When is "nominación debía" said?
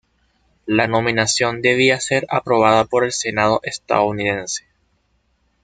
0.87-1.99